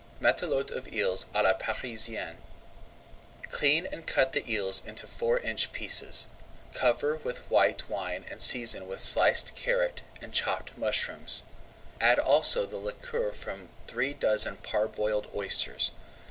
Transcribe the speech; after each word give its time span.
MATELOTE 0.19 0.71
OF 0.71 0.91
EELS 0.91 1.25
À 1.25 1.43
LA 1.43 1.53
PARISIENNE 1.53 2.37
Clean 3.51 3.85
and 3.85 4.07
cut 4.07 4.31
the 4.31 4.51
eels 4.51 4.81
into 4.83 5.05
four 5.05 5.37
inch 5.41 5.71
pieces. 5.73 6.25
Cover 6.73 7.17
with 7.17 7.47
white 7.51 7.87
wine 7.87 8.25
and 8.31 8.41
season 8.41 8.87
with 8.87 9.01
sliced 9.01 9.55
carrot 9.55 10.01
and 10.19 10.33
chopped 10.33 10.75
mushrooms. 10.75 11.43
Add 11.99 12.17
also 12.17 12.65
the 12.65 12.77
liquor 12.77 13.31
from 13.31 13.69
three 13.85 14.15
dozen 14.15 14.57
parboiled 14.57 15.27
oysters. 15.35 15.91